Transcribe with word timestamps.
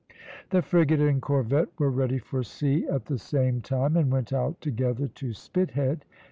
The 0.49 0.63
frigate 0.63 0.99
and 0.99 1.21
corvette 1.21 1.67
were 1.77 1.91
ready 1.91 2.17
for 2.17 2.41
sea 2.41 2.87
at 2.87 3.05
the 3.05 3.19
same 3.19 3.61
time, 3.61 3.95
and 3.95 4.09
went 4.11 4.33
out 4.33 4.59
together 4.59 5.07
to 5.07 5.31
Spithead. 5.31 6.05